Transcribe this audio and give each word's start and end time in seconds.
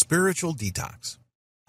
Spiritual 0.00 0.54
detox. 0.54 1.18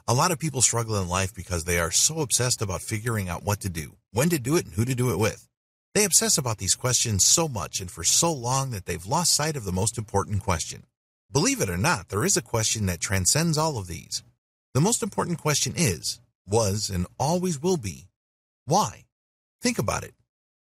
A 0.08 0.14
lot 0.14 0.29
of 0.29 0.38
people 0.38 0.62
struggle 0.62 1.02
in 1.02 1.10
life 1.10 1.33
because 1.33 1.64
they 1.64 1.79
are 1.79 1.90
so 1.90 2.19
obsessed 2.19 2.61
about 2.61 2.83
figuring 2.83 3.27
out 3.27 3.44
what 3.44 3.59
to 3.61 3.69
do, 3.69 3.95
when 4.12 4.29
to 4.29 4.38
do 4.38 4.55
it, 4.55 4.65
and 4.65 4.75
who 4.75 4.86
to 4.86 4.94
do 4.94 5.12
it 5.12 5.17
with. 5.17 5.49
They 5.96 6.05
obsess 6.05 6.38
about 6.38 6.60
these 6.60 6.76
questions 6.76 7.26
so 7.26 7.47
much 7.47 7.81
and 7.81 7.89
for 7.89 8.04
so 8.04 8.31
long 8.31 8.70
that 8.70 8.86
they've 8.86 9.04
lost 9.04 9.34
sight 9.34 9.55
of 9.55 9.65
the 9.65 9.71
most 9.71 9.97
important 9.97 10.44
question. 10.44 10.84
Believe 11.31 11.60
it 11.60 11.71
or 11.71 11.78
not, 11.78 12.10
there 12.10 12.23
is 12.23 12.38
a 12.38 12.44
question 12.44 12.86
that 12.86 13.00
transcends 13.00 13.57
all 13.57 13.79
of 13.79 13.88
these. 13.88 14.22
The 14.76 14.80
most 14.80 15.02
important 15.02 15.40
question 15.40 15.74
is, 15.76 16.21
was, 16.46 16.91
and 16.91 17.07
always 17.18 17.59
will 17.59 17.77
be, 17.77 18.09
why? 18.66 19.05
Think 19.59 19.80
about 19.80 20.04
it. 20.04 20.14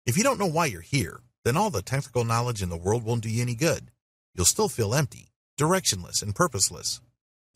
If 0.06 0.16
you 0.16 0.22
don't 0.22 0.40
know 0.40 0.46
why 0.46 0.64
you're 0.64 0.80
here, 0.80 1.20
then 1.44 1.58
all 1.58 1.68
the 1.68 1.82
technical 1.82 2.24
knowledge 2.24 2.62
in 2.62 2.70
the 2.70 2.78
world 2.78 3.04
won't 3.04 3.24
do 3.24 3.28
you 3.28 3.42
any 3.42 3.54
good. 3.54 3.90
You'll 4.34 4.46
still 4.46 4.70
feel 4.70 4.94
empty, 4.94 5.32
directionless, 5.58 6.22
and 6.22 6.34
purposeless. 6.34 7.02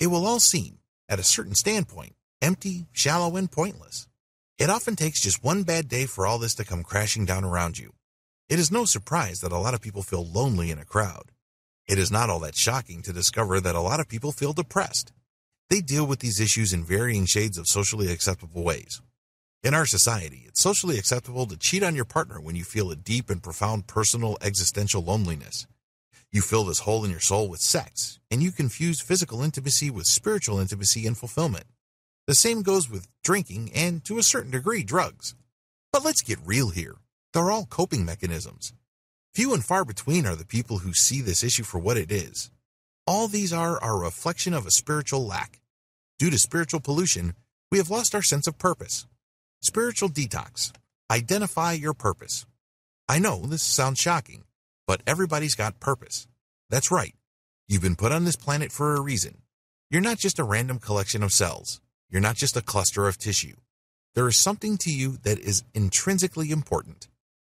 It 0.03 0.11
will 0.11 0.27
all 0.27 0.41
seem, 0.41 0.79
at 1.09 1.21
a 1.21 1.23
certain 1.23 1.55
standpoint, 1.55 2.17
empty, 2.41 2.89
shallow, 2.91 3.37
and 3.37 3.49
pointless. 3.49 4.09
It 4.59 4.69
often 4.69 4.97
takes 4.97 5.21
just 5.21 5.45
one 5.45 5.63
bad 5.63 5.87
day 5.87 6.07
for 6.07 6.27
all 6.27 6.41
this 6.41 6.57
to 6.57 6.65
come 6.65 6.83
crashing 6.83 7.25
down 7.25 7.45
around 7.45 7.79
you. 7.79 7.93
It 8.49 8.59
is 8.59 8.73
no 8.73 8.85
surprise 8.85 9.43
that 9.43 9.53
a 9.53 9.59
lot 9.59 9.75
of 9.75 9.81
people 9.81 10.03
feel 10.03 10.27
lonely 10.27 10.73
in 10.73 10.81
a 10.81 10.85
crowd. 10.85 11.31
It 11.87 12.01
is 12.01 12.11
not 12.11 12.31
all 12.31 12.41
that 12.41 12.57
shocking 12.57 13.03
to 13.03 13.13
discover 13.13 13.61
that 13.61 13.77
a 13.77 13.87
lot 13.91 14.01
of 14.01 14.09
people 14.09 14.33
feel 14.33 14.53
depressed. 14.53 15.13
They 15.71 15.81
deal 15.81 16.05
with 16.05 16.19
these 16.19 16.41
issues 16.41 16.73
in 16.73 16.83
varying 16.83 17.27
shades 17.27 17.57
of 17.57 17.69
socially 17.69 18.11
acceptable 18.11 18.65
ways. 18.65 19.01
In 19.63 19.73
our 19.73 19.87
society, 19.87 20.47
it's 20.49 20.61
socially 20.61 20.99
acceptable 20.99 21.47
to 21.47 21.57
cheat 21.57 21.85
on 21.85 21.95
your 21.95 22.07
partner 22.17 22.41
when 22.41 22.57
you 22.57 22.65
feel 22.65 22.91
a 22.91 22.97
deep 22.97 23.31
and 23.31 23.41
profound 23.41 23.87
personal 23.87 24.37
existential 24.43 25.05
loneliness. 25.05 25.69
You 26.33 26.41
fill 26.41 26.65
this 26.65 26.81
hole 26.81 27.05
in 27.05 27.11
your 27.11 27.21
soul 27.21 27.47
with 27.47 27.61
sex, 27.61 28.19
and 28.31 28.43
you 28.43 28.53
confuse 28.53 29.03
physical 29.03 29.43
intimacy 29.43 29.91
with 29.91 30.07
spiritual 30.07 30.59
intimacy 30.61 31.07
and 31.07 31.17
fulfillment. 31.17 31.67
The 32.27 32.35
same 32.35 32.63
goes 32.63 32.89
with 32.89 33.07
drinking 33.23 33.71
and, 33.75 34.03
to 34.05 34.17
a 34.17 34.23
certain 34.23 34.51
degree, 34.51 34.83
drugs. 34.83 35.35
But 35.93 36.07
let's 36.07 36.23
get 36.23 36.39
real 36.43 36.71
here. 36.71 36.95
They're 37.35 37.51
all 37.51 37.67
coping 37.67 38.07
mechanisms. 38.07 38.73
Few 39.35 39.53
and 39.53 39.63
far 39.63 39.85
between 39.85 40.25
are 40.25 40.35
the 40.35 40.47
people 40.47 40.79
who 40.79 40.95
see 40.95 41.21
this 41.21 41.45
issue 41.45 41.65
for 41.65 41.79
what 41.79 41.99
it 41.99 42.11
is. 42.11 42.51
All 43.07 43.29
these 43.29 43.53
are 43.53 43.79
a 43.83 43.95
reflection 43.95 44.55
of 44.55 44.65
a 44.65 44.71
spiritual 44.71 45.27
lack. 45.27 45.61
Due 46.19 46.31
to 46.31 46.39
spiritual 46.39 46.81
pollution, 46.81 47.35
we 47.71 47.77
have 47.77 47.91
lost 47.91 48.15
our 48.15 48.23
sense 48.23 48.47
of 48.47 48.57
purpose. 48.57 49.07
Spiritual 49.61 50.09
detox. 50.09 50.73
Identify 51.11 51.73
your 51.73 51.93
purpose. 51.93 52.47
I 53.07 53.19
know 53.19 53.41
this 53.41 53.63
sounds 53.63 53.99
shocking, 53.99 54.42
but 54.87 55.03
everybody's 55.07 55.55
got 55.55 55.81
purpose. 55.81 56.27
That's 56.71 56.91
right. 56.91 57.15
You've 57.69 57.83
been 57.83 57.97
put 57.97 58.13
on 58.13 58.25
this 58.25 58.37
planet 58.37 58.73
for 58.73 58.95
a 58.95 59.01
reason. 59.01 59.43
You're 59.91 60.01
not 60.01 60.19
just 60.19 60.39
a 60.39 60.45
random 60.45 60.79
collection 60.79 61.23
of 61.23 61.33
cells. 61.33 61.81
You're 62.11 62.21
not 62.21 62.37
just 62.37 62.57
a 62.57 62.63
cluster 62.63 63.09
of 63.09 63.19
tissue. 63.19 63.57
There 64.15 64.29
is 64.29 64.39
something 64.39 64.77
to 64.79 64.91
you 64.91 65.19
that 65.23 65.39
is 65.39 65.65
intrinsically 65.75 66.51
important. 66.51 67.09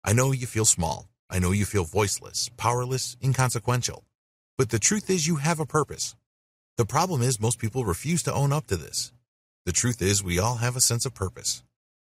I 0.03 0.13
know 0.13 0.31
you 0.31 0.47
feel 0.47 0.65
small. 0.65 1.09
I 1.29 1.39
know 1.39 1.51
you 1.51 1.65
feel 1.65 1.83
voiceless, 1.83 2.49
powerless, 2.55 3.17
inconsequential. 3.23 4.03
But 4.57 4.69
the 4.69 4.79
truth 4.79 5.09
is 5.09 5.27
you 5.27 5.37
have 5.37 5.59
a 5.59 5.65
purpose. 5.65 6.15
The 6.77 6.85
problem 6.85 7.21
is 7.21 7.39
most 7.39 7.59
people 7.59 7.85
refuse 7.85 8.21
to 8.23 8.33
own 8.33 8.53
up 8.53 8.67
to 8.67 8.77
this. 8.77 9.11
The 9.65 9.71
truth 9.71 10.01
is 10.01 10.23
we 10.23 10.39
all 10.39 10.57
have 10.57 10.75
a 10.75 10.81
sense 10.81 11.05
of 11.05 11.13
purpose. 11.13 11.63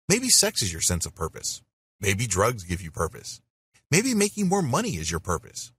Maybe 0.09 0.29
sex 0.29 0.61
is 0.61 0.71
your 0.71 0.81
sense 0.81 1.05
of 1.05 1.15
purpose. 1.15 1.61
Maybe 1.99 2.27
drugs 2.27 2.63
give 2.63 2.81
you 2.81 2.91
purpose. 2.91 3.41
Maybe 3.89 4.13
making 4.13 4.49
more 4.49 4.61
money 4.61 4.97
is 4.97 5.09
your 5.09 5.21
purpose. 5.21 5.71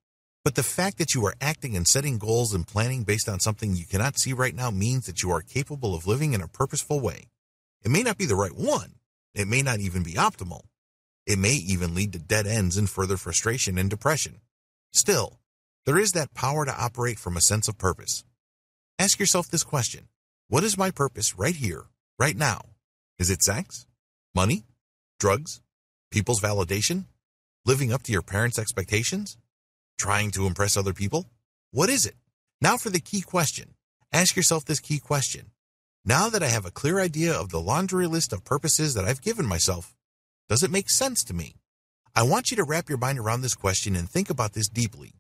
But 0.43 0.55
the 0.55 0.63
fact 0.63 0.97
that 0.97 1.15
you 1.15 1.27
are 1.27 1.35
acting 1.43 1.77
and 1.77 1.87
setting 1.87 2.17
goals 2.17 2.55
and 2.55 2.67
planning 2.67 3.03
based 3.03 3.29
on 3.29 3.39
something 3.39 3.75
you 3.75 3.85
cannot 3.85 4.19
see 4.19 4.33
right 4.33 4.55
now 4.55 4.71
means 4.71 5.05
that 5.05 5.23
you 5.23 5.31
are 5.31 5.43
capable 5.43 5.95
of 5.95 6.07
living 6.07 6.33
in 6.33 6.41
a 6.41 6.49
purposeful 6.49 7.01
way. 7.01 7.27
It 7.85 7.91
may 7.91 8.03
not 8.03 8.17
be 8.17 8.25
the 8.25 8.35
right 8.35 8.57
one. 8.57 8.95
It 9.35 9.47
may 9.47 9.61
not 9.61 9.81
even 9.81 10.03
be 10.03 10.15
optimal. 10.15 10.63
It 11.27 11.39
may 11.39 11.53
even 11.53 11.95
lead 11.95 12.15
to 12.15 12.19
dead 12.19 12.47
ends 12.47 12.79
and 12.79 12.89
further 12.89 13.19
frustration 13.19 13.77
and 13.77 13.91
depression. 13.91 14.41
Still, 14.91 15.39
there 15.85 15.99
is 15.99 16.13
that 16.13 16.33
power 16.33 16.65
to 16.65 16.83
operate 16.83 17.19
from 17.19 17.37
a 17.37 17.43
sense 17.43 17.69
of 17.69 17.77
purpose. 17.77 18.25
Ask 18.99 19.21
yourself 19.21 19.51
this 19.51 19.65
question. 19.65 20.09
What 20.49 20.65
is 20.65 20.79
my 20.79 20.91
purpose 20.91 21.39
right 21.39 21.55
here, 21.55 21.85
right 22.19 22.37
now? 22.37 22.63
Is 23.19 23.29
it 23.29 23.43
sex? 23.43 23.87
Money? 24.35 24.65
Drugs? 25.21 25.61
People's 26.11 26.41
validation? 26.41 27.05
Living 27.69 27.93
up 27.93 28.03
to 28.05 28.13
your 28.13 28.23
parents' 28.23 28.59
expectations? 28.59 29.37
Trying 29.99 30.31
to 30.31 30.47
impress 30.47 30.75
other 30.75 30.95
people? 30.95 31.27
What 31.71 31.91
is 31.91 32.07
it? 32.07 32.15
Now 32.63 32.79
for 32.79 32.89
the 32.89 32.99
key 32.99 33.21
question. 33.21 33.75
Ask 34.11 34.37
yourself 34.37 34.65
this 34.65 34.81
key 34.81 34.99
question. 34.99 35.51
Now 36.03 36.31
that 36.31 36.43
I 36.43 36.47
have 36.47 36.65
a 36.65 36.71
clear 36.71 36.99
idea 36.99 37.35
of 37.35 37.51
the 37.51 37.61
laundry 37.61 38.07
list 38.07 38.33
of 38.33 38.43
purposes 38.43 38.95
that 38.95 39.05
I've 39.05 39.21
given 39.21 39.45
myself, 39.45 39.95
does 40.49 40.63
it 40.63 40.71
make 40.71 40.89
sense 40.89 41.23
to 41.25 41.35
me? 41.35 41.57
I 42.17 42.23
want 42.23 42.51
you 42.51 42.57
to 42.57 42.65
wrap 42.65 42.89
your 42.89 42.97
mind 42.97 43.19
around 43.19 43.43
this 43.43 43.55
question 43.55 43.97
and 43.97 44.09
think 44.09 44.31
about 44.31 44.55
this 44.55 44.71
deeply. 44.71 45.13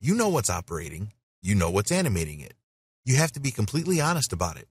You 0.00 0.14
know 0.14 0.28
what's 0.28 0.50
operating. 0.50 1.10
You 1.42 1.56
know 1.56 1.68
what's 1.68 1.90
animating 1.90 2.38
it. 2.38 2.54
You 3.04 3.16
have 3.16 3.32
to 3.32 3.40
be 3.40 3.50
completely 3.50 4.00
honest 4.00 4.32
about 4.32 4.56
it. 4.56 4.68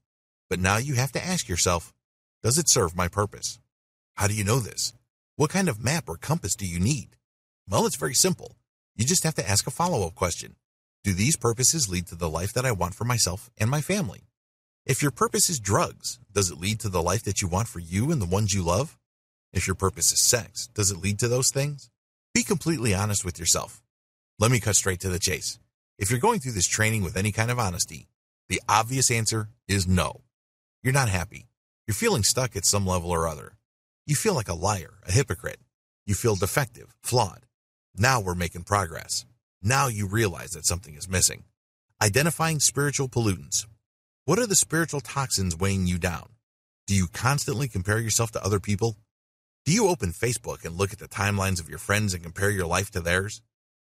But 0.49 0.61
now 0.61 0.77
you 0.77 0.94
have 0.94 1.11
to 1.11 1.25
ask 1.25 1.49
yourself, 1.49 1.94
does 2.41 2.57
it 2.57 2.69
serve 2.69 2.95
my 2.95 3.09
purpose? 3.09 3.59
How 4.13 4.27
do 4.27 4.33
you 4.33 4.45
know 4.45 4.59
this? 4.59 4.94
What 5.38 5.52
kind 5.52 5.70
of 5.70 5.84
map 5.84 6.09
or 6.09 6.18
compass 6.18 6.56
do 6.56 6.66
you 6.66 6.80
need? 6.80 7.09
Well, 7.70 7.86
it's 7.86 7.96
very 7.96 8.16
simple. 8.16 8.56
You 8.96 9.06
just 9.06 9.24
have 9.24 9.36
to 9.36 9.48
ask 9.48 9.68
a 9.68 9.72
follow-up 9.72 10.16
question. 10.16 10.56
Do 11.03 11.14
these 11.14 11.36
purposes 11.36 11.88
lead 11.88 12.08
to 12.08 12.16
the 12.16 12.28
life 12.28 12.53
that 12.53 12.66
I 12.66 12.72
want 12.72 12.96
for 12.96 13.03
myself 13.03 13.52
and 13.56 13.70
my 13.70 13.80
family? 13.80 14.22
If 14.84 15.03
your 15.03 15.12
purpose 15.12 15.48
is 15.48 15.59
drugs, 15.59 16.18
does 16.34 16.50
it 16.50 16.59
lead 16.59 16.80
to 16.80 16.90
the 16.90 17.03
life 17.03 17.22
that 17.22 17.40
you 17.40 17.48
want 17.48 17.68
for 17.68 17.78
you 17.78 18.12
and 18.12 18.20
the 18.20 18.25
ones 18.25 18.56
you 18.56 18.64
love? 18.64 18.98
If 19.53 19.68
your 19.68 19.75
purpose 19.75 20.12
is 20.12 20.20
sex, 20.20 20.70
does 20.74 20.90
it 20.90 20.98
lead 20.98 21.20
to 21.20 21.28
those 21.28 21.52
things? 21.52 21.92
Be 22.34 22.42
completely 22.42 22.96
honest 22.96 23.24
with 23.24 23.38
yourself. 23.38 23.84
Let 24.40 24.50
me 24.50 24.59
cut 24.59 24.75
straight 24.75 25.02
to 25.02 25.09
the 25.09 25.19
chase. 25.19 25.59
If 26.00 26.09
you're 26.09 26.19
going 26.19 26.40
through 26.40 26.54
this 26.54 26.68
training 26.68 27.04
with 27.04 27.16
any 27.16 27.31
kind 27.31 27.52
of 27.52 27.59
honesty, 27.59 28.08
the 28.50 28.59
obvious 28.68 29.12
answer 29.12 29.50
is 29.68 29.88
no. 29.88 30.22
You're 30.81 30.94
not 30.94 31.09
happy. 31.09 31.46
You're 31.86 31.94
feeling 31.94 32.24
stuck 32.24 32.56
at 32.56 32.66
some 32.66 32.88
level 32.88 33.12
or 33.12 33.28
other. 33.28 33.54
You 34.07 34.16
feel 34.16 34.35
like 34.35 34.47
a 34.47 34.53
liar, 34.53 34.94
a 35.06 35.12
hypocrite. 35.12 35.59
You 36.06 36.16
feel 36.16 36.38
defective, 36.38 36.95
flawed. 37.03 37.41
Now 37.94 38.22
we're 38.22 38.35
making 38.35 38.63
progress. 38.63 39.25
Now 39.62 39.90
you 39.90 40.07
realize 40.07 40.51
that 40.51 40.66
something 40.66 40.95
is 40.95 41.09
missing. 41.09 41.44
Identifying 42.01 42.62
spiritual 42.62 43.09
pollutants. 43.09 43.66
What 44.23 44.40
are 44.40 44.47
the 44.47 44.56
spiritual 44.56 45.01
toxins 45.01 45.57
weighing 45.57 45.88
you 45.88 45.97
down? 45.97 46.29
Do 46.88 46.95
you 46.95 47.07
constantly 47.09 47.68
compare 47.68 48.00
yourself 48.00 48.31
to 48.31 48.44
other 48.45 48.62
people? 48.62 48.95
Do 49.66 49.73
you 49.73 49.90
open 49.90 50.13
Facebook 50.13 50.63
and 50.63 50.78
look 50.78 50.94
at 50.94 51.00
the 51.00 51.09
timelines 51.09 51.59
of 51.59 51.68
your 51.68 51.78
friends 51.78 52.13
and 52.13 52.24
compare 52.24 52.50
your 52.50 52.66
life 52.66 52.89
to 52.91 53.01
theirs? 53.01 53.41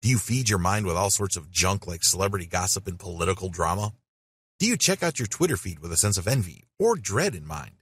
Do 0.01 0.09
you 0.09 0.17
feed 0.17 0.49
your 0.49 0.59
mind 0.59 0.87
with 0.87 0.97
all 0.97 1.11
sorts 1.11 1.37
of 1.37 1.51
junk 1.51 1.87
like 1.87 2.03
celebrity 2.03 2.47
gossip 2.47 2.87
and 2.89 2.99
political 2.99 3.51
drama? 3.51 3.93
Do 4.59 4.67
you 4.67 4.79
check 4.79 5.03
out 5.03 5.19
your 5.19 5.29
Twitter 5.29 5.59
feed 5.59 5.81
with 5.81 5.93
a 5.93 5.99
sense 5.99 6.17
of 6.17 6.27
envy 6.27 6.65
or 6.79 6.97
dread 6.97 7.35
in 7.35 7.47
mind? 7.47 7.73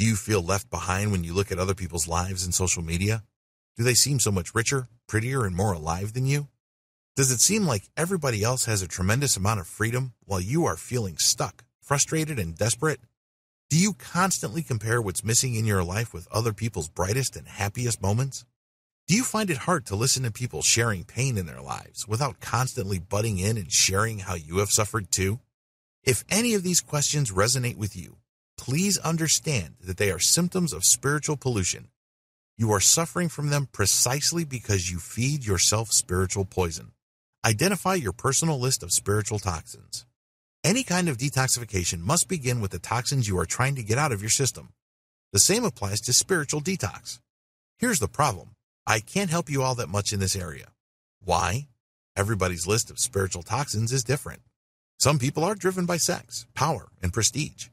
Do 0.00 0.06
you 0.06 0.16
feel 0.16 0.40
left 0.42 0.70
behind 0.70 1.12
when 1.12 1.24
you 1.24 1.34
look 1.34 1.52
at 1.52 1.58
other 1.58 1.74
people's 1.74 2.08
lives 2.08 2.46
in 2.46 2.52
social 2.52 2.82
media? 2.82 3.22
Do 3.76 3.84
they 3.84 3.92
seem 3.92 4.18
so 4.18 4.32
much 4.32 4.54
richer, 4.54 4.88
prettier, 5.06 5.44
and 5.44 5.54
more 5.54 5.74
alive 5.74 6.14
than 6.14 6.24
you? 6.24 6.48
Does 7.16 7.30
it 7.30 7.42
seem 7.42 7.66
like 7.66 7.90
everybody 7.98 8.42
else 8.42 8.64
has 8.64 8.80
a 8.80 8.88
tremendous 8.88 9.36
amount 9.36 9.60
of 9.60 9.66
freedom 9.66 10.14
while 10.24 10.40
you 10.40 10.64
are 10.64 10.78
feeling 10.78 11.18
stuck, 11.18 11.64
frustrated, 11.82 12.38
and 12.38 12.56
desperate? 12.56 13.00
Do 13.68 13.76
you 13.76 13.92
constantly 13.92 14.62
compare 14.62 15.02
what's 15.02 15.22
missing 15.22 15.54
in 15.54 15.66
your 15.66 15.84
life 15.84 16.14
with 16.14 16.32
other 16.32 16.54
people's 16.54 16.88
brightest 16.88 17.36
and 17.36 17.46
happiest 17.46 18.00
moments? 18.00 18.46
Do 19.06 19.14
you 19.14 19.22
find 19.22 19.50
it 19.50 19.66
hard 19.68 19.84
to 19.84 19.96
listen 19.96 20.22
to 20.22 20.30
people 20.30 20.62
sharing 20.62 21.04
pain 21.04 21.36
in 21.36 21.44
their 21.44 21.60
lives 21.60 22.08
without 22.08 22.40
constantly 22.40 22.98
butting 22.98 23.38
in 23.38 23.58
and 23.58 23.70
sharing 23.70 24.20
how 24.20 24.34
you 24.34 24.60
have 24.60 24.70
suffered 24.70 25.12
too? 25.12 25.40
If 26.02 26.24
any 26.30 26.54
of 26.54 26.62
these 26.62 26.80
questions 26.80 27.30
resonate 27.30 27.76
with 27.76 27.94
you, 27.94 28.16
please 28.60 28.98
understand 28.98 29.74
that 29.80 29.96
they 29.96 30.12
are 30.12 30.20
symptoms 30.20 30.72
of 30.72 30.84
spiritual 30.84 31.36
pollution 31.36 31.88
you 32.60 32.70
are 32.72 32.80
suffering 32.80 33.30
from 33.30 33.48
them 33.48 33.70
precisely 33.72 34.44
because 34.44 34.90
you 34.90 34.98
feed 34.98 35.46
yourself 35.46 35.92
spiritual 35.92 36.44
poison. 36.44 36.92
Identify 37.42 37.94
your 37.94 38.12
personal 38.12 38.60
list 38.60 38.82
of 38.82 38.92
spiritual 38.92 39.38
toxins. 39.38 40.04
Any 40.62 40.82
kind 40.82 41.08
of 41.08 41.16
detoxification 41.16 42.00
must 42.00 42.28
begin 42.28 42.60
with 42.60 42.70
the 42.70 42.78
toxins 42.78 43.26
you 43.26 43.38
are 43.38 43.46
trying 43.46 43.76
to 43.76 43.82
get 43.82 43.96
out 43.96 44.12
of 44.12 44.20
your 44.20 44.28
system. 44.28 44.74
The 45.32 45.38
same 45.38 45.64
applies 45.64 46.02
to 46.02 46.12
spiritual 46.12 46.60
detox. 46.60 47.18
Here's 47.78 47.98
the 47.98 48.08
problem. 48.08 48.50
I 48.86 49.00
can't 49.00 49.30
help 49.30 49.48
you 49.48 49.62
all 49.62 49.76
that 49.76 49.88
much 49.88 50.12
in 50.12 50.20
this 50.20 50.36
area. 50.36 50.66
Why? 51.24 51.66
Everybody's 52.14 52.66
list 52.66 52.90
of 52.90 52.98
spiritual 52.98 53.42
toxins 53.42 53.90
is 53.90 54.04
different. 54.04 54.42
Some 54.98 55.18
people 55.18 55.44
are 55.44 55.54
driven 55.54 55.86
by 55.86 55.96
sex, 55.96 56.46
power, 56.54 56.88
and 57.02 57.10
prestige. 57.10 57.68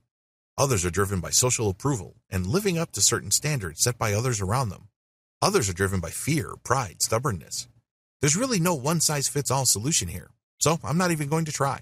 Others 0.60 0.86
are 0.86 0.92
driven 0.92 1.20
by 1.20 1.30
social 1.30 1.70
approval 1.70 2.16
and 2.32 2.48
living 2.48 2.80
up 2.80 2.92
to 2.94 3.02
certain 3.02 3.30
standards 3.30 3.84
set 3.84 4.00
by 4.00 4.14
others 4.14 4.42
around 4.42 4.70
them. 4.70 4.88
Others 5.40 5.70
are 5.70 5.74
driven 5.74 6.00
by 6.00 6.10
fear, 6.10 6.56
pride, 6.64 7.00
stubbornness. 7.00 7.68
There's 8.22 8.36
really 8.36 8.60
no 8.60 8.74
one 8.74 9.00
size 9.00 9.28
fits 9.28 9.52
all 9.52 9.68
solution 9.68 10.08
here, 10.08 10.32
so 10.58 10.80
I'm 10.84 10.98
not 10.98 11.12
even 11.12 11.30
going 11.30 11.46
to 11.46 11.52
try. 11.52 11.82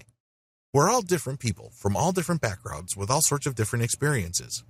We're 0.74 0.90
all 0.90 1.00
different 1.00 1.40
people 1.40 1.70
from 1.74 1.96
all 1.96 2.12
different 2.12 2.42
backgrounds 2.42 2.94
with 2.94 3.10
all 3.10 3.22
sorts 3.22 3.46
of 3.46 3.54
different 3.54 3.82
experiences. 3.82 4.62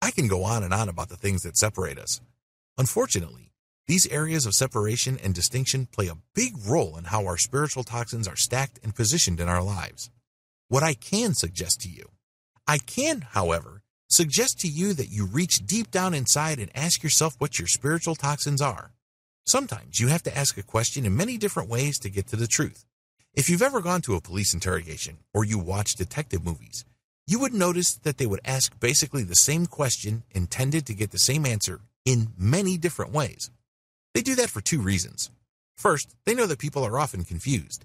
I 0.00 0.10
can 0.10 0.26
go 0.26 0.42
on 0.44 0.62
and 0.62 0.72
on 0.72 0.88
about 0.88 1.10
the 1.10 1.16
things 1.16 1.42
that 1.42 1.58
separate 1.58 1.98
us. 1.98 2.22
Unfortunately, 2.78 3.52
these 3.86 4.06
areas 4.06 4.46
of 4.46 4.54
separation 4.54 5.18
and 5.22 5.34
distinction 5.34 5.84
play 5.84 6.06
a 6.06 6.16
big 6.34 6.54
role 6.66 6.96
in 6.96 7.04
how 7.04 7.26
our 7.26 7.36
spiritual 7.36 7.84
toxins 7.84 8.26
are 8.26 8.36
stacked 8.36 8.78
and 8.82 8.94
positioned 8.94 9.38
in 9.38 9.50
our 9.50 9.62
lives. 9.62 10.08
What 10.68 10.82
I 10.82 10.94
can 10.94 11.34
suggest 11.34 11.82
to 11.82 11.90
you, 11.90 12.08
I 12.66 12.78
can, 12.78 13.22
however, 13.22 13.82
suggest 14.08 14.60
to 14.60 14.68
you 14.68 14.92
that 14.94 15.10
you 15.10 15.26
reach 15.26 15.66
deep 15.66 15.90
down 15.90 16.14
inside 16.14 16.58
and 16.58 16.70
ask 16.74 17.02
yourself 17.02 17.36
what 17.38 17.58
your 17.58 17.68
spiritual 17.68 18.14
toxins 18.14 18.60
are. 18.60 18.92
Sometimes 19.46 19.98
you 19.98 20.08
have 20.08 20.22
to 20.24 20.36
ask 20.36 20.56
a 20.58 20.62
question 20.62 21.04
in 21.06 21.16
many 21.16 21.36
different 21.36 21.68
ways 21.68 21.98
to 22.00 22.10
get 22.10 22.26
to 22.28 22.36
the 22.36 22.46
truth. 22.46 22.84
If 23.34 23.48
you've 23.48 23.62
ever 23.62 23.80
gone 23.80 24.02
to 24.02 24.14
a 24.14 24.20
police 24.20 24.54
interrogation 24.54 25.18
or 25.32 25.44
you 25.44 25.58
watch 25.58 25.94
detective 25.94 26.44
movies, 26.44 26.84
you 27.26 27.38
would 27.38 27.54
notice 27.54 27.94
that 27.94 28.18
they 28.18 28.26
would 28.26 28.40
ask 28.44 28.78
basically 28.80 29.22
the 29.22 29.36
same 29.36 29.66
question 29.66 30.24
intended 30.32 30.84
to 30.86 30.94
get 30.94 31.12
the 31.12 31.18
same 31.18 31.46
answer 31.46 31.80
in 32.04 32.32
many 32.36 32.76
different 32.76 33.12
ways. 33.12 33.50
They 34.14 34.22
do 34.22 34.34
that 34.34 34.50
for 34.50 34.60
two 34.60 34.80
reasons. 34.80 35.30
First, 35.76 36.16
they 36.26 36.34
know 36.34 36.46
that 36.46 36.58
people 36.58 36.84
are 36.84 36.98
often 36.98 37.24
confused. 37.24 37.84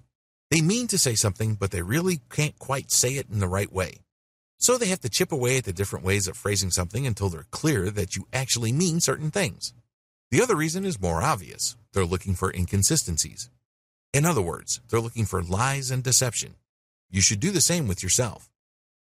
They 0.49 0.61
mean 0.61 0.87
to 0.87 0.97
say 0.97 1.15
something, 1.15 1.55
but 1.55 1.71
they 1.71 1.81
really 1.81 2.21
can't 2.29 2.57
quite 2.57 2.91
say 2.91 3.13
it 3.13 3.27
in 3.31 3.39
the 3.39 3.47
right 3.47 3.71
way. 3.71 3.99
So 4.57 4.77
they 4.77 4.87
have 4.87 5.01
to 5.01 5.09
chip 5.09 5.31
away 5.31 5.57
at 5.57 5.65
the 5.65 5.73
different 5.73 6.05
ways 6.05 6.27
of 6.27 6.37
phrasing 6.37 6.71
something 6.71 7.05
until 7.05 7.29
they're 7.29 7.45
clear 7.51 7.89
that 7.91 8.15
you 8.15 8.27
actually 8.31 8.71
mean 8.71 8.99
certain 8.99 9.31
things. 9.31 9.73
The 10.31 10.41
other 10.41 10.55
reason 10.55 10.85
is 10.85 10.99
more 10.99 11.21
obvious. 11.21 11.75
They're 11.93 12.05
looking 12.05 12.35
for 12.35 12.51
inconsistencies. 12.51 13.49
In 14.13 14.25
other 14.25 14.41
words, 14.41 14.81
they're 14.89 15.01
looking 15.01 15.25
for 15.25 15.43
lies 15.43 15.91
and 15.91 16.03
deception. 16.03 16.55
You 17.09 17.21
should 17.21 17.39
do 17.39 17.51
the 17.51 17.61
same 17.61 17.87
with 17.87 18.01
yourself. 18.01 18.49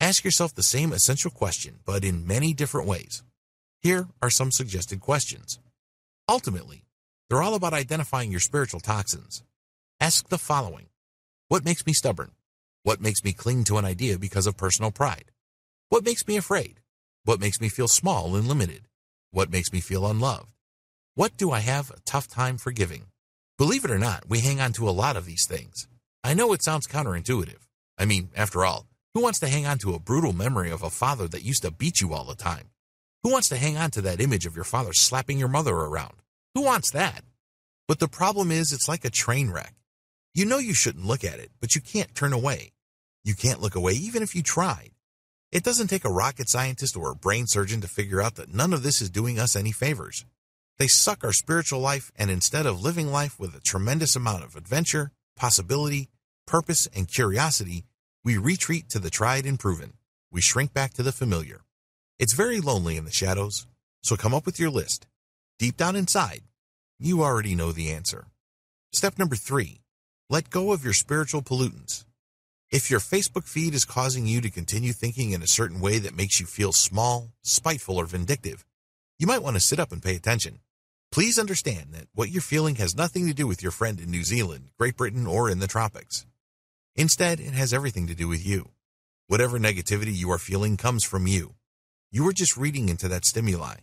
Ask 0.00 0.24
yourself 0.24 0.54
the 0.54 0.62
same 0.62 0.92
essential 0.92 1.30
question, 1.30 1.78
but 1.86 2.04
in 2.04 2.26
many 2.26 2.52
different 2.52 2.86
ways. 2.86 3.22
Here 3.80 4.08
are 4.20 4.30
some 4.30 4.50
suggested 4.50 5.00
questions. 5.00 5.58
Ultimately, 6.28 6.84
they're 7.28 7.42
all 7.42 7.54
about 7.54 7.72
identifying 7.72 8.30
your 8.30 8.40
spiritual 8.40 8.80
toxins. 8.80 9.42
Ask 10.00 10.28
the 10.28 10.38
following 10.38 10.88
What 11.48 11.64
makes 11.64 11.86
me 11.86 11.92
stubborn? 11.92 12.32
What 12.82 13.00
makes 13.00 13.24
me 13.24 13.32
cling 13.32 13.64
to 13.64 13.78
an 13.78 13.84
idea 13.84 14.18
because 14.18 14.46
of 14.46 14.56
personal 14.56 14.90
pride? 14.90 15.30
What 15.88 16.04
makes 16.04 16.26
me 16.26 16.36
afraid? 16.36 16.80
What 17.24 17.38
makes 17.38 17.60
me 17.60 17.68
feel 17.68 17.86
small 17.86 18.34
and 18.34 18.48
limited? 18.48 18.88
What 19.30 19.52
makes 19.52 19.72
me 19.72 19.80
feel 19.80 20.04
unloved? 20.04 20.48
What 21.14 21.36
do 21.36 21.52
I 21.52 21.60
have 21.60 21.90
a 21.90 22.00
tough 22.04 22.26
time 22.26 22.58
forgiving? 22.58 23.04
Believe 23.56 23.84
it 23.84 23.92
or 23.92 23.98
not, 23.98 24.28
we 24.28 24.40
hang 24.40 24.60
on 24.60 24.72
to 24.72 24.88
a 24.88 24.90
lot 24.90 25.16
of 25.16 25.26
these 25.26 25.46
things. 25.46 25.86
I 26.24 26.34
know 26.34 26.52
it 26.52 26.64
sounds 26.64 26.88
counterintuitive. 26.88 27.68
I 27.96 28.04
mean, 28.04 28.30
after 28.34 28.64
all, 28.64 28.88
who 29.14 29.22
wants 29.22 29.38
to 29.38 29.48
hang 29.48 29.64
on 29.64 29.78
to 29.78 29.94
a 29.94 30.00
brutal 30.00 30.32
memory 30.32 30.72
of 30.72 30.82
a 30.82 30.90
father 30.90 31.28
that 31.28 31.44
used 31.44 31.62
to 31.62 31.70
beat 31.70 32.00
you 32.00 32.12
all 32.12 32.24
the 32.24 32.34
time? 32.34 32.70
Who 33.22 33.30
wants 33.30 33.48
to 33.50 33.56
hang 33.56 33.76
on 33.76 33.92
to 33.92 34.00
that 34.02 34.20
image 34.20 34.44
of 34.44 34.56
your 34.56 34.64
father 34.64 34.92
slapping 34.92 35.38
your 35.38 35.48
mother 35.48 35.72
around? 35.72 36.14
Who 36.56 36.62
wants 36.62 36.90
that? 36.90 37.22
But 37.86 38.00
the 38.00 38.08
problem 38.08 38.50
is, 38.50 38.72
it's 38.72 38.88
like 38.88 39.04
a 39.04 39.10
train 39.10 39.52
wreck. 39.52 39.74
You 40.34 40.46
know 40.46 40.58
you 40.58 40.74
shouldn't 40.74 41.06
look 41.06 41.22
at 41.22 41.38
it, 41.38 41.52
but 41.60 41.76
you 41.76 41.80
can't 41.80 42.12
turn 42.12 42.32
away. 42.32 42.72
You 43.22 43.34
can't 43.34 43.62
look 43.62 43.76
away 43.76 43.92
even 43.92 44.24
if 44.24 44.34
you 44.34 44.42
tried. 44.42 44.90
It 45.52 45.62
doesn't 45.62 45.88
take 45.88 46.04
a 46.04 46.10
rocket 46.10 46.48
scientist 46.48 46.96
or 46.96 47.10
a 47.10 47.16
brain 47.16 47.46
surgeon 47.46 47.80
to 47.80 47.88
figure 47.88 48.20
out 48.20 48.34
that 48.36 48.52
none 48.52 48.72
of 48.72 48.82
this 48.82 49.00
is 49.00 49.10
doing 49.10 49.38
us 49.38 49.56
any 49.56 49.72
favors. 49.72 50.24
They 50.78 50.86
suck 50.86 51.24
our 51.24 51.32
spiritual 51.32 51.80
life, 51.80 52.12
and 52.16 52.30
instead 52.30 52.66
of 52.66 52.82
living 52.82 53.10
life 53.10 53.38
with 53.38 53.54
a 53.54 53.60
tremendous 53.60 54.16
amount 54.16 54.44
of 54.44 54.56
adventure, 54.56 55.12
possibility, 55.36 56.08
purpose, 56.46 56.86
and 56.94 57.08
curiosity, 57.08 57.84
we 58.24 58.36
retreat 58.36 58.88
to 58.90 58.98
the 58.98 59.10
tried 59.10 59.46
and 59.46 59.58
proven. 59.58 59.94
We 60.30 60.40
shrink 60.40 60.74
back 60.74 60.92
to 60.94 61.02
the 61.02 61.12
familiar. 61.12 61.62
It's 62.18 62.34
very 62.34 62.60
lonely 62.60 62.96
in 62.96 63.04
the 63.04 63.10
shadows, 63.10 63.66
so 64.02 64.16
come 64.16 64.34
up 64.34 64.46
with 64.46 64.60
your 64.60 64.70
list 64.70 65.06
Deep 65.58 65.78
down 65.78 65.96
inside, 65.96 66.42
you 66.98 67.22
already 67.22 67.54
know 67.54 67.72
the 67.72 67.90
answer. 67.90 68.26
Step 68.92 69.18
number 69.18 69.36
three, 69.36 69.80
let 70.28 70.50
go 70.50 70.72
of 70.72 70.84
your 70.84 70.92
spiritual 70.92 71.40
pollutants. 71.40 72.04
If 72.72 72.90
your 72.90 72.98
Facebook 72.98 73.46
feed 73.46 73.74
is 73.74 73.84
causing 73.84 74.26
you 74.26 74.40
to 74.40 74.50
continue 74.50 74.92
thinking 74.92 75.30
in 75.30 75.40
a 75.40 75.46
certain 75.46 75.80
way 75.80 76.00
that 76.00 76.16
makes 76.16 76.40
you 76.40 76.46
feel 76.46 76.72
small, 76.72 77.28
spiteful, 77.42 77.96
or 77.96 78.06
vindictive, 78.06 78.64
you 79.20 79.26
might 79.28 79.42
want 79.42 79.54
to 79.54 79.60
sit 79.60 79.78
up 79.78 79.92
and 79.92 80.02
pay 80.02 80.16
attention. 80.16 80.58
Please 81.12 81.38
understand 81.38 81.92
that 81.92 82.08
what 82.12 82.30
you're 82.30 82.42
feeling 82.42 82.74
has 82.74 82.96
nothing 82.96 83.28
to 83.28 83.34
do 83.34 83.46
with 83.46 83.62
your 83.62 83.70
friend 83.70 84.00
in 84.00 84.10
New 84.10 84.24
Zealand, 84.24 84.70
Great 84.76 84.96
Britain, 84.96 85.28
or 85.28 85.48
in 85.48 85.60
the 85.60 85.68
tropics. 85.68 86.26
Instead, 86.96 87.38
it 87.38 87.52
has 87.52 87.72
everything 87.72 88.08
to 88.08 88.16
do 88.16 88.26
with 88.26 88.44
you. 88.44 88.70
Whatever 89.28 89.60
negativity 89.60 90.12
you 90.12 90.32
are 90.32 90.38
feeling 90.38 90.76
comes 90.76 91.04
from 91.04 91.28
you. 91.28 91.54
You 92.10 92.26
are 92.26 92.32
just 92.32 92.56
reading 92.56 92.88
into 92.88 93.06
that 93.06 93.24
stimuli. 93.24 93.76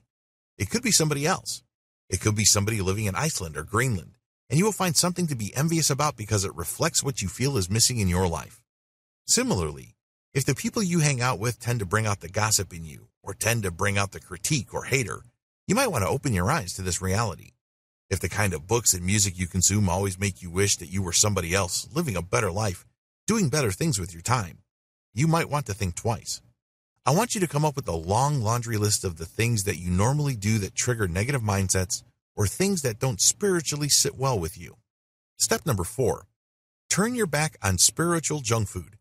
It 0.58 0.70
could 0.70 0.84
be 0.84 0.92
somebody 0.92 1.26
else. 1.26 1.64
It 2.10 2.20
could 2.20 2.36
be 2.36 2.44
somebody 2.46 2.82
living 2.82 3.06
in 3.06 3.16
Iceland 3.16 3.56
or 3.56 3.64
Greenland, 3.64 4.16
and 4.50 4.60
you 4.60 4.66
will 4.66 4.74
find 4.74 4.98
something 4.98 5.28
to 5.28 5.36
be 5.36 5.56
envious 5.56 5.90
about 5.90 6.18
because 6.18 6.44
it 6.44 6.54
reflects 6.54 7.02
what 7.02 7.22
you 7.22 7.30
feel 7.30 7.56
is 7.56 7.70
missing 7.70 8.00
in 8.00 8.10
your 8.10 8.28
life. 8.28 8.63
Similarly, 9.26 9.96
if 10.34 10.46
the 10.46 10.54
people 10.54 10.84
you 10.84 11.00
hang 11.00 11.22
out 11.22 11.40
with 11.40 11.60
tend 11.60 11.80
to 11.80 11.86
bring 11.86 12.06
out 12.06 12.20
the 12.20 12.30
gossip 12.30 12.74
in 12.74 12.84
you, 12.84 13.08
or 13.24 13.34
tend 13.34 13.64
to 13.64 13.72
bring 13.72 13.98
out 13.98 14.12
the 14.12 14.20
critique 14.20 14.74
or 14.74 14.84
hater, 14.84 15.22
you 15.66 15.76
might 15.76 15.88
want 15.88 16.04
to 16.04 16.10
open 16.10 16.34
your 16.34 16.52
eyes 16.52 16.74
to 16.74 16.82
this 16.82 17.02
reality. 17.02 17.52
If 18.10 18.20
the 18.20 18.30
kind 18.30 18.54
of 18.54 18.68
books 18.68 18.94
and 18.94 19.06
music 19.06 19.40
you 19.40 19.48
consume 19.48 19.88
always 19.88 20.20
make 20.20 20.42
you 20.42 20.52
wish 20.52 20.76
that 20.78 20.92
you 20.92 21.02
were 21.02 21.14
somebody 21.14 21.54
else, 21.54 21.88
living 21.94 22.18
a 22.18 22.22
better 22.22 22.52
life, 22.52 22.86
doing 23.26 23.50
better 23.50 23.72
things 23.72 23.98
with 23.98 24.14
your 24.14 24.22
time, 24.22 24.58
you 25.14 25.26
might 25.26 25.50
want 25.50 25.68
to 25.68 25.74
think 25.74 25.96
twice. 25.96 26.42
I 27.06 27.12
want 27.12 27.34
you 27.34 27.42
to 27.42 27.48
come 27.48 27.64
up 27.64 27.78
with 27.78 27.88
a 27.88 27.96
long 27.96 28.42
laundry 28.42 28.78
list 28.78 29.06
of 29.06 29.18
the 29.18 29.26
things 29.26 29.64
that 29.64 29.78
you 29.78 29.90
normally 29.90 30.36
do 30.36 30.58
that 30.60 30.76
trigger 30.76 31.08
negative 31.08 31.42
mindsets 31.42 32.04
or 32.36 32.46
things 32.46 32.82
that 32.82 33.00
don't 33.00 33.22
spiritually 33.22 33.90
sit 33.90 34.18
well 34.18 34.38
with 34.38 34.60
you. 34.60 34.76
Step 35.38 35.66
number 35.66 35.86
four, 35.86 36.28
turn 36.90 37.16
your 37.16 37.28
back 37.28 37.56
on 37.64 37.78
spiritual 37.78 38.42
junk 38.42 38.68
food. 38.68 38.98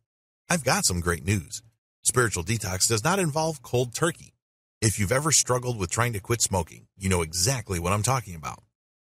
I've 0.50 0.64
got 0.64 0.84
some 0.84 1.00
great 1.00 1.24
news. 1.24 1.62
Spiritual 2.02 2.44
detox 2.44 2.88
does 2.88 3.04
not 3.04 3.18
involve 3.18 3.62
cold 3.62 3.94
turkey. 3.94 4.34
If 4.80 4.98
you've 4.98 5.12
ever 5.12 5.32
struggled 5.32 5.78
with 5.78 5.90
trying 5.90 6.12
to 6.14 6.20
quit 6.20 6.42
smoking, 6.42 6.86
you 6.96 7.08
know 7.08 7.22
exactly 7.22 7.78
what 7.78 7.92
I'm 7.92 8.02
talking 8.02 8.34
about. 8.34 8.62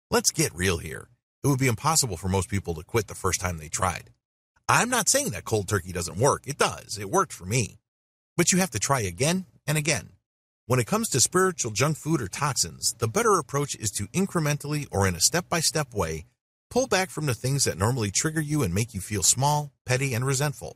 Let's 0.09 0.31
get 0.31 0.55
real 0.55 0.77
here. 0.77 1.09
It 1.43 1.47
would 1.47 1.59
be 1.59 1.67
impossible 1.67 2.17
for 2.17 2.29
most 2.29 2.49
people 2.49 2.73
to 2.75 2.83
quit 2.83 3.07
the 3.07 3.15
first 3.15 3.41
time 3.41 3.57
they 3.57 3.69
tried. 3.69 4.11
I'm 4.67 4.89
not 4.89 5.09
saying 5.09 5.31
that 5.31 5.45
cold 5.45 5.67
turkey 5.67 5.91
doesn't 5.91 6.17
work. 6.17 6.43
It 6.47 6.57
does. 6.57 6.97
It 6.97 7.11
worked 7.11 7.33
for 7.33 7.45
me. 7.45 7.77
But 8.38 8.51
you 8.51 8.59
have 8.59 8.71
to 8.71 8.79
try 8.79 9.01
again 9.01 9.45
and 9.67 9.77
again. 9.77 10.09
When 10.65 10.79
it 10.79 10.88
comes 10.88 11.10
to 11.10 11.19
spiritual 11.19 11.71
junk 11.71 11.98
food 11.98 12.21
or 12.21 12.27
toxins, 12.27 12.93
the 12.98 13.07
better 13.07 13.38
approach 13.38 13.75
is 13.75 13.91
to 13.91 14.07
incrementally 14.07 14.88
or 14.91 15.07
in 15.07 15.15
a 15.15 15.19
step 15.19 15.48
by 15.50 15.60
step 15.60 15.93
way 15.93 16.25
pull 16.75 16.88
back 16.88 17.10
from 17.10 17.25
the 17.25 17.33
things 17.33 17.63
that 17.63 17.77
normally 17.77 18.12
trigger 18.12 18.41
you 18.41 18.62
and 18.62 18.74
make 18.74 18.93
you 18.93 19.00
feel 19.00 19.24
small, 19.24 19.71
petty, 19.86 20.13
and 20.13 20.25
resentful. 20.25 20.75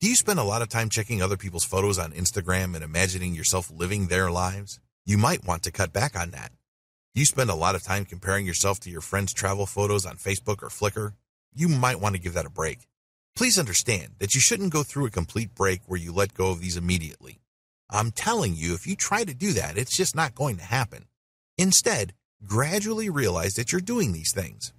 Do 0.00 0.08
you 0.08 0.14
spend 0.14 0.38
a 0.38 0.44
lot 0.44 0.62
of 0.62 0.68
time 0.68 0.90
checking 0.90 1.20
other 1.20 1.36
people's 1.36 1.64
photos 1.64 1.98
on 1.98 2.12
Instagram 2.12 2.76
and 2.76 2.84
imagining 2.84 3.34
yourself 3.34 3.68
living 3.68 4.06
their 4.06 4.30
lives? 4.30 4.78
You 5.04 5.18
might 5.18 5.44
want 5.44 5.64
to 5.64 5.72
cut 5.72 5.92
back 5.92 6.14
on 6.14 6.30
that. 6.30 6.52
Do 7.16 7.20
you 7.20 7.24
spend 7.24 7.50
a 7.50 7.56
lot 7.56 7.74
of 7.74 7.82
time 7.82 8.04
comparing 8.04 8.46
yourself 8.46 8.78
to 8.80 8.90
your 8.90 9.00
friends' 9.00 9.32
travel 9.32 9.66
photos 9.66 10.06
on 10.06 10.14
Facebook 10.14 10.62
or 10.62 10.68
Flickr? 10.68 11.14
You 11.52 11.66
might 11.66 11.98
want 11.98 12.14
to 12.14 12.20
give 12.20 12.34
that 12.34 12.46
a 12.46 12.50
break. 12.50 12.86
Please 13.34 13.58
understand 13.58 14.12
that 14.20 14.36
you 14.36 14.40
shouldn't 14.40 14.72
go 14.72 14.84
through 14.84 15.06
a 15.06 15.10
complete 15.10 15.52
break 15.52 15.80
where 15.86 15.98
you 15.98 16.12
let 16.12 16.32
go 16.32 16.52
of 16.52 16.60
these 16.60 16.76
immediately. 16.76 17.40
I'm 17.90 18.12
telling 18.12 18.54
you, 18.54 18.74
if 18.74 18.86
you 18.86 18.94
try 18.94 19.24
to 19.24 19.34
do 19.34 19.52
that, 19.54 19.76
it's 19.76 19.96
just 19.96 20.14
not 20.14 20.36
going 20.36 20.58
to 20.58 20.64
happen. 20.64 21.06
Instead, 21.56 22.14
gradually 22.46 23.10
realize 23.10 23.54
that 23.54 23.72
you're 23.72 23.80
doing 23.80 24.12
these 24.12 24.30
things. 24.30 24.72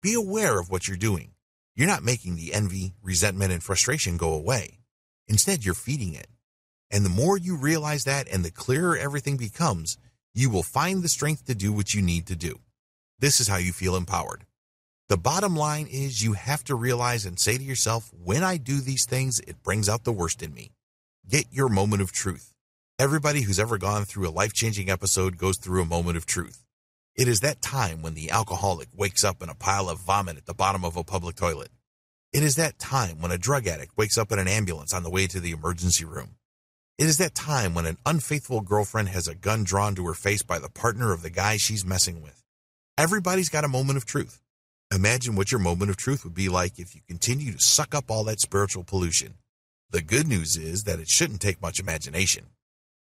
Be 0.00 0.14
aware 0.14 0.58
of 0.58 0.70
what 0.70 0.88
you're 0.88 0.96
doing. 0.96 1.32
You're 1.76 1.88
not 1.88 2.04
making 2.04 2.36
the 2.36 2.54
envy, 2.54 2.94
resentment, 3.02 3.52
and 3.52 3.62
frustration 3.62 4.16
go 4.16 4.32
away. 4.32 4.78
Instead, 5.26 5.64
you're 5.64 5.74
feeding 5.74 6.14
it. 6.14 6.28
And 6.90 7.04
the 7.04 7.10
more 7.10 7.36
you 7.36 7.56
realize 7.56 8.04
that 8.04 8.28
and 8.28 8.44
the 8.44 8.50
clearer 8.52 8.96
everything 8.96 9.36
becomes, 9.36 9.98
you 10.32 10.50
will 10.50 10.62
find 10.62 11.02
the 11.02 11.08
strength 11.08 11.46
to 11.46 11.54
do 11.54 11.72
what 11.72 11.92
you 11.92 12.00
need 12.00 12.26
to 12.26 12.36
do. 12.36 12.60
This 13.18 13.40
is 13.40 13.48
how 13.48 13.56
you 13.56 13.72
feel 13.72 13.96
empowered. 13.96 14.44
The 15.08 15.16
bottom 15.16 15.56
line 15.56 15.86
is 15.86 16.22
you 16.22 16.34
have 16.34 16.62
to 16.64 16.74
realize 16.76 17.26
and 17.26 17.38
say 17.38 17.58
to 17.58 17.64
yourself, 17.64 18.10
when 18.12 18.44
I 18.44 18.56
do 18.56 18.80
these 18.80 19.04
things, 19.04 19.40
it 19.40 19.62
brings 19.62 19.88
out 19.88 20.04
the 20.04 20.12
worst 20.12 20.42
in 20.42 20.54
me. 20.54 20.72
Get 21.28 21.46
your 21.50 21.68
moment 21.68 22.02
of 22.02 22.12
truth. 22.12 22.54
Everybody 22.98 23.42
who's 23.42 23.58
ever 23.58 23.78
gone 23.78 24.04
through 24.04 24.28
a 24.28 24.30
life 24.30 24.52
changing 24.52 24.88
episode 24.88 25.38
goes 25.38 25.56
through 25.56 25.82
a 25.82 25.86
moment 25.86 26.16
of 26.16 26.26
truth. 26.26 26.63
It 27.16 27.28
is 27.28 27.40
that 27.40 27.62
time 27.62 28.02
when 28.02 28.14
the 28.14 28.32
alcoholic 28.32 28.88
wakes 28.92 29.22
up 29.22 29.40
in 29.40 29.48
a 29.48 29.54
pile 29.54 29.88
of 29.88 30.00
vomit 30.00 30.36
at 30.36 30.46
the 30.46 30.54
bottom 30.54 30.84
of 30.84 30.96
a 30.96 31.04
public 31.04 31.36
toilet. 31.36 31.70
It 32.32 32.42
is 32.42 32.56
that 32.56 32.80
time 32.80 33.20
when 33.20 33.30
a 33.30 33.38
drug 33.38 33.68
addict 33.68 33.96
wakes 33.96 34.18
up 34.18 34.32
in 34.32 34.40
an 34.40 34.48
ambulance 34.48 34.92
on 34.92 35.04
the 35.04 35.10
way 35.10 35.28
to 35.28 35.38
the 35.38 35.52
emergency 35.52 36.04
room. 36.04 36.34
It 36.98 37.06
is 37.06 37.18
that 37.18 37.32
time 37.32 37.72
when 37.72 37.86
an 37.86 37.98
unfaithful 38.04 38.62
girlfriend 38.62 39.10
has 39.10 39.28
a 39.28 39.36
gun 39.36 39.62
drawn 39.62 39.94
to 39.94 40.06
her 40.06 40.14
face 40.14 40.42
by 40.42 40.58
the 40.58 40.68
partner 40.68 41.12
of 41.12 41.22
the 41.22 41.30
guy 41.30 41.56
she's 41.56 41.84
messing 41.84 42.20
with. 42.20 42.42
Everybody's 42.98 43.48
got 43.48 43.64
a 43.64 43.68
moment 43.68 43.96
of 43.96 44.04
truth. 44.04 44.40
Imagine 44.92 45.36
what 45.36 45.52
your 45.52 45.60
moment 45.60 45.90
of 45.90 45.96
truth 45.96 46.24
would 46.24 46.34
be 46.34 46.48
like 46.48 46.80
if 46.80 46.96
you 46.96 47.00
continue 47.06 47.52
to 47.52 47.60
suck 47.60 47.94
up 47.94 48.10
all 48.10 48.24
that 48.24 48.40
spiritual 48.40 48.82
pollution. 48.82 49.34
The 49.90 50.02
good 50.02 50.26
news 50.26 50.56
is 50.56 50.82
that 50.84 50.98
it 50.98 51.08
shouldn't 51.08 51.40
take 51.40 51.62
much 51.62 51.78
imagination. 51.78 52.46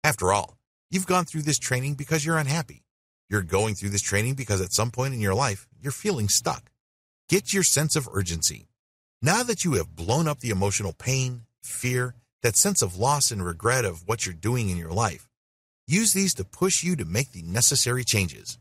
After 0.05 0.33
all, 0.33 0.57
you've 0.93 1.09
gone 1.09 1.25
through 1.25 1.43
this 1.43 1.59
training 1.59 1.95
because 1.95 2.25
you're 2.25 2.39
unhappy. 2.39 2.85
You're 3.29 3.43
going 3.43 3.75
through 3.75 3.91
this 3.91 4.03
training 4.03 4.35
because 4.35 4.61
at 4.61 4.73
some 4.73 4.91
point 4.91 5.15
in 5.15 5.21
your 5.21 5.35
life, 5.35 5.67
you're 5.81 5.93
feeling 5.93 6.29
stuck. 6.29 6.71
Get 7.29 7.53
your 7.53 7.65
sense 7.65 7.97
of 7.97 8.09
urgency. 8.13 8.69
Now 9.21 9.43
that 9.43 9.65
you 9.65 9.73
have 9.75 9.97
blown 9.97 10.29
up 10.29 10.41
the 10.41 10.51
emotional 10.51 10.93
pain, 10.93 11.43
fear, 11.63 12.15
that 12.43 12.57
sense 12.57 12.83
of 12.83 12.99
loss 12.99 13.33
and 13.33 13.45
regret 13.45 13.85
of 13.85 14.07
what 14.07 14.25
you're 14.25 14.35
doing 14.35 14.69
in 14.69 14.77
your 14.77 14.93
life, 14.93 15.29
use 15.89 16.13
these 16.13 16.35
to 16.35 16.45
push 16.45 16.85
you 16.85 16.95
to 16.97 17.05
make 17.05 17.33
the 17.33 17.43
necessary 17.43 18.05
changes. 18.05 18.59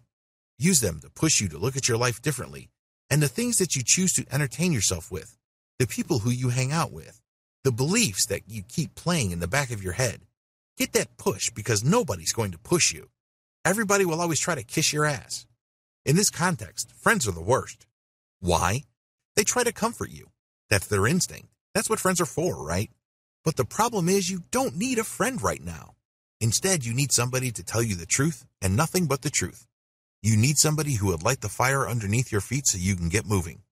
Use 0.58 0.80
them 0.80 1.00
to 1.02 1.10
push 1.10 1.40
you 1.40 1.48
to 1.50 1.60
look 1.60 1.78
at 1.78 1.88
your 1.88 1.98
life 1.98 2.22
differently 2.22 2.70
and 3.10 3.22
the 3.22 3.28
things 3.28 3.58
that 3.58 3.76
you 3.76 3.84
choose 3.84 4.14
to 4.14 4.26
entertain 4.32 4.72
yourself 4.72 5.12
with, 5.12 5.38
the 5.78 5.88
people 5.88 6.20
who 6.20 6.32
you 6.32 6.50
hang 6.50 6.72
out 6.72 6.92
with, 6.92 7.22
the 7.64 7.72
beliefs 7.72 8.26
that 8.26 8.42
you 8.48 8.64
keep 8.64 8.96
playing 8.96 9.32
in 9.32 9.40
the 9.40 9.48
back 9.48 9.72
of 9.72 9.84
your 9.84 9.94
head. 9.94 10.22
Get 10.78 10.94
that 10.94 11.18
push 11.18 11.52
because 11.52 11.84
nobody's 11.84 12.34
going 12.34 12.52
to 12.52 12.58
push 12.58 12.92
you. 12.92 13.10
Everybody 13.66 14.06
will 14.06 14.22
always 14.22 14.40
try 14.40 14.54
to 14.54 14.62
kiss 14.62 14.94
your 14.94 15.06
ass. 15.06 15.48
In 16.06 16.16
this 16.16 16.30
context, 16.30 16.92
friends 16.92 17.28
are 17.28 17.32
the 17.32 17.42
worst. 17.42 17.88
Why? 18.40 18.84
They 19.36 19.44
try 19.44 19.64
to 19.64 19.74
comfort 19.74 20.12
you. 20.12 20.30
That's 20.70 20.86
their 20.86 21.08
instinct. 21.08 21.48
That's 21.74 21.90
what 21.90 22.00
friends 22.00 22.22
are 22.22 22.28
for, 22.28 22.64
right? 22.64 22.92
But 23.44 23.56
the 23.56 23.66
problem 23.66 24.08
is 24.08 24.30
you 24.30 24.44
don't 24.52 24.76
need 24.76 25.00
a 25.00 25.04
friend 25.04 25.42
right 25.42 25.64
now. 25.64 25.96
Instead, 26.40 26.86
you 26.86 26.94
need 26.94 27.12
somebody 27.12 27.50
to 27.54 27.64
tell 27.64 27.82
you 27.82 27.96
the 27.96 28.06
truth 28.06 28.46
and 28.62 28.76
nothing 28.76 29.08
but 29.08 29.24
the 29.24 29.32
truth. 29.32 29.66
You 30.22 30.38
need 30.38 30.60
somebody 30.60 30.96
who 30.96 31.08
would 31.08 31.24
light 31.24 31.42
the 31.42 31.50
fire 31.50 31.90
underneath 31.90 32.32
your 32.32 32.42
feet 32.42 32.68
so 32.68 32.78
you 32.78 32.96
can 32.96 33.10
get 33.10 33.26
moving. 33.26 33.64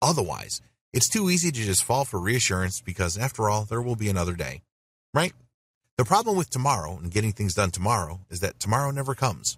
Otherwise, 0.00 0.62
it's 0.92 1.08
too 1.08 1.28
easy 1.30 1.50
to 1.50 1.60
just 1.60 1.82
fall 1.82 2.04
for 2.04 2.20
reassurance 2.20 2.80
because 2.80 3.18
after 3.18 3.50
all, 3.50 3.64
there 3.64 3.82
will 3.82 3.96
be 3.96 4.08
another 4.08 4.34
day. 4.34 4.62
Right? 5.12 5.32
The 6.02 6.14
problem 6.14 6.36
with 6.36 6.50
tomorrow 6.50 6.98
and 7.00 7.12
getting 7.12 7.30
things 7.30 7.54
done 7.54 7.70
tomorrow 7.70 8.22
is 8.28 8.40
that 8.40 8.58
tomorrow 8.58 8.90
never 8.90 9.14
comes. 9.14 9.56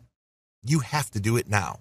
You 0.63 0.81
have 0.81 1.11
to 1.13 1.19
do 1.19 1.39
it 1.39 1.49
now. 1.49 1.81